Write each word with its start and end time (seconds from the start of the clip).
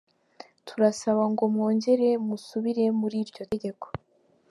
Turabasaba 0.65 1.23
ngo 1.31 1.43
mwongere 1.53 2.07
musubire 2.25 2.83
muri 2.99 3.15
iryo 3.23 3.41
tegeko. 3.51 3.85